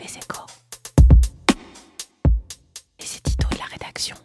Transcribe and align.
Les 0.00 0.16
échos. 0.16 0.46
Et 2.98 3.04
c'est 3.04 3.22
Tito 3.22 3.48
de 3.50 3.58
la 3.58 3.64
rédaction. 3.64 4.16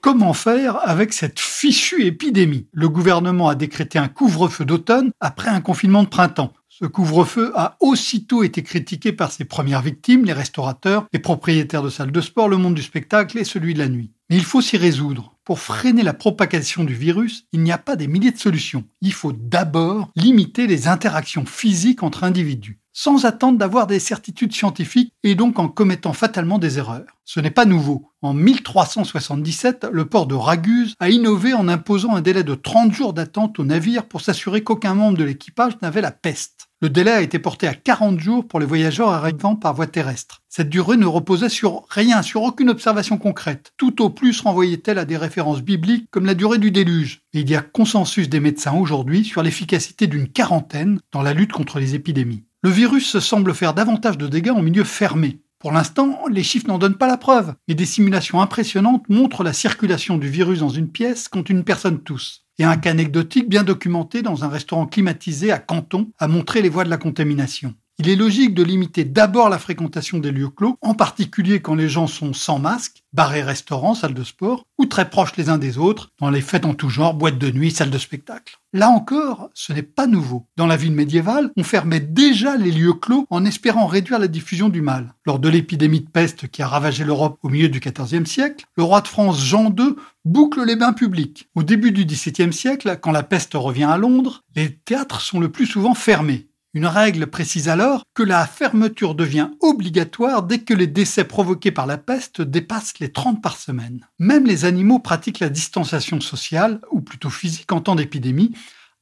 Comment 0.00 0.32
faire 0.32 0.78
avec 0.88 1.12
cette 1.12 1.38
fichue 1.38 2.04
épidémie? 2.04 2.66
Le 2.72 2.88
gouvernement 2.88 3.48
a 3.48 3.54
décrété 3.54 4.00
un 4.00 4.08
couvre-feu 4.08 4.64
d'automne 4.64 5.12
après 5.20 5.50
un 5.50 5.60
confinement 5.60 6.02
de 6.02 6.08
printemps. 6.08 6.52
Ce 6.68 6.86
couvre-feu 6.86 7.52
a 7.54 7.76
aussitôt 7.80 8.42
été 8.42 8.62
critiqué 8.62 9.12
par 9.12 9.30
ses 9.30 9.44
premières 9.44 9.82
victimes, 9.82 10.24
les 10.24 10.32
restaurateurs, 10.32 11.06
les 11.12 11.20
propriétaires 11.20 11.82
de 11.82 11.88
salles 11.88 12.12
de 12.12 12.20
sport, 12.20 12.48
le 12.48 12.56
monde 12.56 12.74
du 12.74 12.82
spectacle 12.82 13.38
et 13.38 13.44
celui 13.44 13.74
de 13.74 13.78
la 13.78 13.88
nuit. 13.88 14.12
Mais 14.28 14.36
il 14.36 14.44
faut 14.44 14.60
s'y 14.60 14.76
résoudre. 14.76 15.34
Pour 15.44 15.60
freiner 15.60 16.02
la 16.02 16.14
propagation 16.14 16.82
du 16.82 16.94
virus, 16.94 17.46
il 17.52 17.62
n'y 17.62 17.70
a 17.70 17.78
pas 17.78 17.94
des 17.94 18.08
milliers 18.08 18.32
de 18.32 18.38
solutions. 18.38 18.84
Il 19.00 19.12
faut 19.12 19.32
d'abord 19.32 20.10
limiter 20.16 20.66
les 20.66 20.88
interactions 20.88 21.46
physiques 21.46 22.02
entre 22.02 22.24
individus, 22.24 22.80
sans 22.98 23.26
attendre 23.26 23.58
d'avoir 23.58 23.86
des 23.86 23.98
certitudes 23.98 24.54
scientifiques 24.54 25.12
et 25.22 25.34
donc 25.34 25.58
en 25.58 25.68
commettant 25.68 26.14
fatalement 26.14 26.58
des 26.58 26.78
erreurs. 26.78 27.04
Ce 27.26 27.40
n'est 27.40 27.50
pas 27.50 27.66
nouveau. 27.66 28.10
En 28.22 28.32
1377, 28.32 29.88
le 29.92 30.06
port 30.06 30.26
de 30.26 30.34
Raguse 30.34 30.94
a 30.98 31.10
innové 31.10 31.52
en 31.52 31.68
imposant 31.68 32.16
un 32.16 32.22
délai 32.22 32.42
de 32.42 32.54
30 32.54 32.94
jours 32.94 33.12
d'attente 33.12 33.58
aux 33.58 33.64
navires 33.64 34.06
pour 34.06 34.22
s'assurer 34.22 34.62
qu'aucun 34.62 34.94
membre 34.94 35.18
de 35.18 35.24
l'équipage 35.24 35.74
n'avait 35.82 36.00
la 36.00 36.10
peste. 36.10 36.68
Le 36.80 36.88
délai 36.88 37.10
a 37.10 37.20
été 37.20 37.38
porté 37.38 37.68
à 37.68 37.74
40 37.74 38.18
jours 38.18 38.48
pour 38.48 38.60
les 38.60 38.66
voyageurs 38.66 39.10
arrivant 39.10 39.56
par 39.56 39.74
voie 39.74 39.86
terrestre. 39.86 40.40
Cette 40.48 40.70
durée 40.70 40.96
ne 40.96 41.04
reposait 41.04 41.50
sur 41.50 41.84
rien, 41.90 42.22
sur 42.22 42.44
aucune 42.44 42.70
observation 42.70 43.18
concrète. 43.18 43.72
Tout 43.76 44.02
au 44.02 44.08
plus 44.08 44.40
renvoyait-elle 44.40 44.98
à 44.98 45.04
des 45.04 45.18
références 45.18 45.60
bibliques 45.60 46.08
comme 46.10 46.24
la 46.24 46.34
durée 46.34 46.58
du 46.58 46.70
déluge. 46.70 47.20
Et 47.34 47.40
il 47.40 47.50
y 47.50 47.56
a 47.56 47.60
consensus 47.60 48.30
des 48.30 48.40
médecins 48.40 48.74
aujourd'hui 48.74 49.22
sur 49.22 49.42
l'efficacité 49.42 50.06
d'une 50.06 50.28
quarantaine 50.28 50.98
dans 51.12 51.22
la 51.22 51.34
lutte 51.34 51.52
contre 51.52 51.78
les 51.78 51.94
épidémies. 51.94 52.45
Le 52.66 52.72
virus 52.72 53.20
semble 53.20 53.54
faire 53.54 53.74
davantage 53.74 54.18
de 54.18 54.26
dégâts 54.26 54.50
en 54.50 54.60
milieu 54.60 54.82
fermé. 54.82 55.38
Pour 55.60 55.70
l'instant, 55.70 56.22
les 56.28 56.42
chiffres 56.42 56.66
n'en 56.66 56.78
donnent 56.78 56.98
pas 56.98 57.06
la 57.06 57.16
preuve, 57.16 57.54
mais 57.68 57.76
des 57.76 57.86
simulations 57.86 58.40
impressionnantes 58.40 59.08
montrent 59.08 59.44
la 59.44 59.52
circulation 59.52 60.18
du 60.18 60.28
virus 60.28 60.58
dans 60.58 60.68
une 60.68 60.90
pièce 60.90 61.28
quand 61.28 61.48
une 61.48 61.62
personne 61.62 62.00
tousse. 62.00 62.44
Et 62.58 62.64
un 62.64 62.76
cas 62.76 62.90
anecdotique 62.90 63.48
bien 63.48 63.62
documenté 63.62 64.20
dans 64.20 64.42
un 64.42 64.48
restaurant 64.48 64.86
climatisé 64.86 65.52
à 65.52 65.60
Canton 65.60 66.10
a 66.18 66.26
montré 66.26 66.60
les 66.60 66.68
voies 66.68 66.82
de 66.82 66.90
la 66.90 66.96
contamination. 66.96 67.72
Il 67.98 68.10
est 68.10 68.16
logique 68.16 68.52
de 68.52 68.62
limiter 68.62 69.04
d'abord 69.04 69.48
la 69.48 69.58
fréquentation 69.58 70.18
des 70.18 70.30
lieux 70.30 70.50
clos, 70.50 70.76
en 70.82 70.92
particulier 70.92 71.60
quand 71.60 71.74
les 71.74 71.88
gens 71.88 72.06
sont 72.06 72.34
sans 72.34 72.58
masque, 72.58 73.02
barrés 73.14 73.42
restaurants, 73.42 73.94
salles 73.94 74.12
de 74.12 74.22
sport, 74.22 74.66
ou 74.76 74.84
très 74.84 75.08
proches 75.08 75.34
les 75.38 75.48
uns 75.48 75.56
des 75.56 75.78
autres, 75.78 76.10
dans 76.20 76.28
les 76.28 76.42
fêtes 76.42 76.66
en 76.66 76.74
tout 76.74 76.90
genre, 76.90 77.14
boîtes 77.14 77.38
de 77.38 77.50
nuit, 77.50 77.70
salles 77.70 77.90
de 77.90 77.96
spectacle. 77.96 78.58
Là 78.74 78.90
encore, 78.90 79.48
ce 79.54 79.72
n'est 79.72 79.82
pas 79.82 80.06
nouveau. 80.06 80.46
Dans 80.58 80.66
la 80.66 80.76
ville 80.76 80.92
médiévale, 80.92 81.50
on 81.56 81.64
fermait 81.64 82.00
déjà 82.00 82.58
les 82.58 82.70
lieux 82.70 82.92
clos 82.92 83.26
en 83.30 83.46
espérant 83.46 83.86
réduire 83.86 84.18
la 84.18 84.28
diffusion 84.28 84.68
du 84.68 84.82
mal. 84.82 85.14
Lors 85.24 85.38
de 85.38 85.48
l'épidémie 85.48 86.02
de 86.02 86.10
peste 86.10 86.48
qui 86.48 86.60
a 86.60 86.68
ravagé 86.68 87.02
l'Europe 87.02 87.38
au 87.42 87.48
milieu 87.48 87.70
du 87.70 87.80
XIVe 87.80 88.26
siècle, 88.26 88.66
le 88.76 88.82
roi 88.82 89.00
de 89.00 89.08
France 89.08 89.42
Jean 89.42 89.74
II 89.74 89.94
boucle 90.26 90.62
les 90.66 90.76
bains 90.76 90.92
publics. 90.92 91.48
Au 91.54 91.62
début 91.62 91.92
du 91.92 92.04
XVIIe 92.04 92.52
siècle, 92.52 92.98
quand 93.00 93.12
la 93.12 93.22
peste 93.22 93.54
revient 93.54 93.84
à 93.84 93.96
Londres, 93.96 94.44
les 94.54 94.74
théâtres 94.74 95.22
sont 95.22 95.40
le 95.40 95.50
plus 95.50 95.66
souvent 95.66 95.94
fermés. 95.94 96.48
Une 96.76 96.84
règle 96.84 97.28
précise 97.28 97.70
alors 97.70 98.02
que 98.12 98.22
la 98.22 98.46
fermeture 98.46 99.14
devient 99.14 99.48
obligatoire 99.62 100.42
dès 100.42 100.58
que 100.58 100.74
les 100.74 100.86
décès 100.86 101.24
provoqués 101.24 101.70
par 101.70 101.86
la 101.86 101.96
peste 101.96 102.42
dépassent 102.42 102.98
les 103.00 103.10
30 103.10 103.40
par 103.40 103.56
semaine. 103.56 104.06
Même 104.18 104.44
les 104.44 104.66
animaux 104.66 104.98
pratiquent 104.98 105.40
la 105.40 105.48
distanciation 105.48 106.20
sociale, 106.20 106.82
ou 106.90 107.00
plutôt 107.00 107.30
physique 107.30 107.72
en 107.72 107.80
temps 107.80 107.94
d'épidémie, 107.94 108.54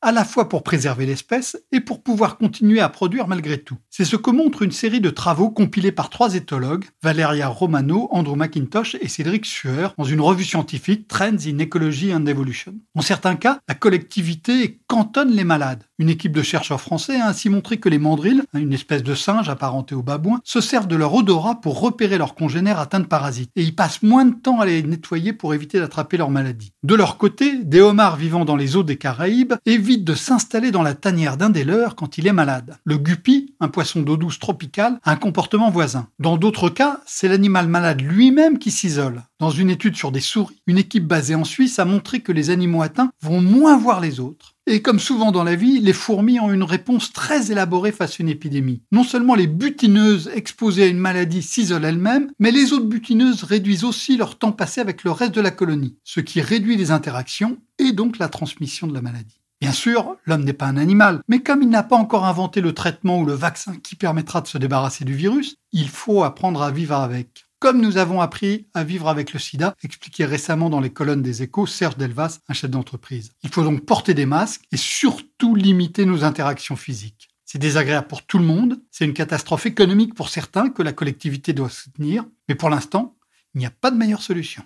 à 0.05 0.13
la 0.13 0.27
fois 0.27 0.51
pour 0.51 0.63
préserver 0.63 1.07
l'espèce 1.07 1.57
et 1.73 1.81
pour 1.81 2.03
pouvoir 2.03 2.37
continuer 2.37 2.81
à 2.81 2.91
produire 2.91 3.27
malgré 3.27 3.59
tout. 3.59 3.79
C'est 3.89 4.05
ce 4.05 4.17
que 4.17 4.31
montre 4.31 4.61
une 4.61 4.71
série 4.71 5.01
de 5.01 5.09
travaux 5.09 5.49
compilés 5.49 5.93
par 5.93 6.11
trois 6.11 6.35
éthologues, 6.35 6.85
Valeria 7.03 7.49
Romano, 7.49 8.09
Andrew 8.11 8.37
McIntosh 8.37 8.97
et 9.01 9.09
Cédric 9.09 9.47
Sueur, 9.47 9.95
dans 9.97 10.05
une 10.05 10.21
revue 10.21 10.45
scientifique 10.45 11.09
Trends 11.09 11.47
in 11.47 11.59
Ecology 11.59 12.15
and 12.15 12.27
Evolution. 12.27 12.75
En 12.95 13.01
certains 13.01 13.37
cas, 13.37 13.61
la 13.67 13.75
collectivité 13.75 14.81
cantonne 14.87 15.31
les 15.31 15.45
malades. 15.45 15.85
Une 15.99 16.11
équipe 16.11 16.33
de 16.33 16.43
chercheurs 16.43 16.81
français 16.81 17.19
a 17.21 17.29
ainsi 17.29 17.49
montré 17.49 17.79
que 17.79 17.89
les 17.89 17.99
mandrilles, 17.99 18.43
une 18.53 18.73
espèce 18.73 19.03
de 19.03 19.15
singe 19.15 19.49
apparenté 19.49 19.95
aux 19.95 20.03
babouins, 20.03 20.41
se 20.45 20.61
servent 20.61 20.89
de 20.89 20.97
leur 20.97 21.15
odorat 21.15 21.61
pour 21.61 21.81
repérer 21.81 22.19
leurs 22.19 22.35
congénères 22.35 22.79
atteints 22.79 23.01
de 23.01 23.07
parasites, 23.07 23.53
et 23.57 23.63
ils 23.63 23.75
passent 23.75 24.03
moins 24.03 24.27
de 24.27 24.35
temps 24.35 24.61
à 24.61 24.67
les 24.67 24.83
nettoyer 24.83 25.33
pour 25.33 25.55
éviter 25.55 25.79
d'attraper 25.79 26.19
leur 26.19 26.31
maladie. 26.31 26.73
De 26.83 26.95
leur 26.95 27.17
côté, 27.17 27.65
des 27.65 27.81
homards 27.81 28.17
vivant 28.17 28.45
dans 28.45 28.57
les 28.57 28.77
eaux 28.77 28.83
des 28.83 28.97
Caraïbes 28.97 29.55
évitent 29.67 29.94
de 30.03 30.15
s'installer 30.15 30.71
dans 30.71 30.83
la 30.83 30.95
tanière 30.95 31.37
d'un 31.37 31.51
des 31.51 31.63
leurs 31.63 31.95
quand 31.95 32.19
il 32.19 32.27
est 32.27 32.33
malade. 32.33 32.77
Le 32.85 32.99
guppy, 32.99 33.55
un 33.61 33.69
poisson 33.69 34.03
d'eau 34.03 34.17
douce 34.17 34.39
tropicale, 34.39 34.99
a 35.05 35.13
un 35.13 35.17
comportement 35.17 35.71
voisin. 35.71 36.09
Dans 36.19 36.37
d'autres 36.37 36.71
cas, 36.71 37.01
c'est 37.07 37.29
l'animal 37.29 37.69
malade 37.69 38.01
lui-même 38.01 38.59
qui 38.59 38.71
s'isole. 38.71 39.23
Dans 39.39 39.51
une 39.51 39.71
étude 39.71 39.97
sur 39.97 40.11
des 40.11 40.21
souris, 40.21 40.63
une 40.67 40.79
équipe 40.79 41.07
basée 41.07 41.35
en 41.35 41.45
Suisse 41.45 41.79
a 41.79 41.85
montré 41.85 42.21
que 42.21 42.33
les 42.33 42.51
animaux 42.51 42.83
atteints 42.83 43.11
vont 43.21 43.41
moins 43.41 43.77
voir 43.77 44.01
les 44.01 44.19
autres. 44.19 44.55
Et 44.67 44.81
comme 44.81 44.99
souvent 44.99 45.31
dans 45.31 45.45
la 45.45 45.57
vie, 45.57 45.81
les 45.81 45.93
fourmis 45.93 46.41
ont 46.41 46.51
une 46.51 46.63
réponse 46.63 47.13
très 47.13 47.53
élaborée 47.53 47.93
face 47.93 48.13
à 48.13 48.23
une 48.23 48.31
épidémie. 48.31 48.81
Non 48.93 49.05
seulement 49.05 49.35
les 49.35 49.47
butineuses 49.47 50.31
exposées 50.35 50.85
à 50.85 50.87
une 50.87 50.99
maladie 50.99 51.43
s'isolent 51.43 51.85
elles-mêmes, 51.85 52.31
mais 52.39 52.51
les 52.51 52.73
autres 52.73 52.87
butineuses 52.87 53.43
réduisent 53.43 53.85
aussi 53.85 54.17
leur 54.17 54.39
temps 54.39 54.53
passé 54.53 54.81
avec 54.81 55.05
le 55.05 55.11
reste 55.11 55.35
de 55.35 55.43
la 55.43 55.51
colonie, 55.51 55.99
ce 56.05 56.21
qui 56.21 56.41
réduit 56.41 56.79
les 56.79 56.91
interactions 56.91 57.59
et 57.79 57.93
donc 57.93 58.19
la 58.19 58.29
transmission 58.29 58.87
de 58.87 58.95
la 58.95 59.03
maladie. 59.03 59.44
Bien 59.65 59.73
sûr, 59.73 60.19
l'homme 60.27 60.45
n'est 60.45 60.53
pas 60.53 60.67
un 60.67 60.77
animal, 60.77 61.23
mais 61.27 61.41
comme 61.41 61.63
il 61.63 61.71
n'a 61.71 61.83
pas 61.83 61.97
encore 61.97 62.27
inventé 62.27 62.61
le 62.61 62.75
traitement 62.75 63.21
ou 63.21 63.25
le 63.25 63.33
vaccin 63.33 63.77
qui 63.83 63.97
permettra 63.97 64.43
de 64.43 64.47
se 64.47 64.59
débarrasser 64.59 65.07
du 65.07 65.15
virus, 65.15 65.57
il 65.73 65.89
faut 65.89 66.23
apprendre 66.23 66.61
à 66.61 66.71
vivre 66.71 66.95
avec. 66.95 67.47
Comme 67.61 67.81
nous 67.81 67.97
avons 67.97 68.21
appris 68.21 68.67
à 68.75 68.85
vivre 68.85 69.09
avec 69.09 69.33
le 69.33 69.39
sida, 69.39 69.75
expliqué 69.83 70.27
récemment 70.27 70.69
dans 70.69 70.81
les 70.81 70.91
colonnes 70.91 71.23
des 71.23 71.43
échos 71.43 71.67
Serge 71.67 71.97
Delvas, 71.97 72.41
un 72.47 72.53
chef 72.53 72.69
d'entreprise. 72.69 73.31
Il 73.43 73.49
faut 73.49 73.65
donc 73.65 73.87
porter 73.87 74.13
des 74.13 74.27
masques 74.27 74.67
et 74.71 74.77
surtout 74.77 75.55
limiter 75.55 76.05
nos 76.05 76.25
interactions 76.25 76.77
physiques. 76.77 77.31
C'est 77.47 77.57
désagréable 77.57 78.07
pour 78.07 78.27
tout 78.27 78.37
le 78.37 78.45
monde, 78.45 78.83
c'est 78.91 79.07
une 79.07 79.15
catastrophe 79.15 79.65
économique 79.65 80.15
pour 80.15 80.29
certains 80.29 80.69
que 80.69 80.83
la 80.83 80.93
collectivité 80.93 81.55
doit 81.55 81.71
soutenir, 81.71 82.27
mais 82.51 82.55
pour 82.55 82.69
l'instant, 82.69 83.17
il 83.55 83.61
n'y 83.61 83.67
a 83.67 83.71
pas 83.71 83.91
de 83.91 83.97
meilleure 83.97 84.21
solution. 84.21 84.63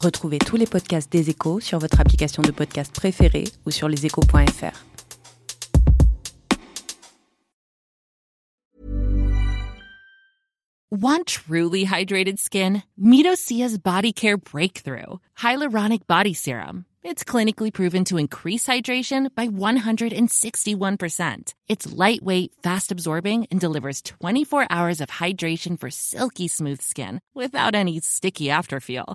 Retrouvez 0.00 0.38
tous 0.38 0.56
les 0.56 0.66
podcasts 0.66 1.10
des 1.10 1.30
échos 1.30 1.60
sur 1.60 1.78
votre 1.78 2.00
application 2.00 2.42
de 2.42 2.50
podcast 2.50 2.94
préférée 2.94 3.44
ou 3.64 3.70
sur 3.70 3.88
leséchos.fr. 3.88 4.84
Want 10.90 11.26
truly 11.26 11.84
hydrated 11.84 12.38
skin? 12.38 12.82
Meet 12.96 13.26
Body 13.82 14.12
Care 14.12 14.38
Breakthrough 14.38 15.18
Hyaluronic 15.38 16.06
Body 16.06 16.32
Serum. 16.32 16.84
It's 17.02 17.22
clinically 17.22 17.72
proven 17.72 18.04
to 18.06 18.18
increase 18.18 18.66
hydration 18.66 19.28
by 19.34 19.48
161%. 19.48 21.54
It's 21.68 21.92
lightweight, 21.92 22.52
fast 22.62 22.90
absorbing, 22.90 23.46
and 23.50 23.60
delivers 23.60 24.02
24 24.02 24.66
hours 24.70 25.00
of 25.00 25.08
hydration 25.08 25.78
for 25.78 25.90
silky 25.90 26.48
smooth 26.48 26.80
skin 26.80 27.20
without 27.34 27.74
any 27.74 28.00
sticky 28.00 28.46
afterfeel. 28.46 29.14